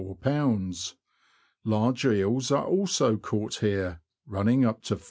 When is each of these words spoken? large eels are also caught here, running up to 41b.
large 1.63 2.05
eels 2.07 2.49
are 2.49 2.65
also 2.65 3.17
caught 3.17 3.57
here, 3.59 4.01
running 4.25 4.65
up 4.65 4.81
to 4.81 4.95
41b. 4.95 4.99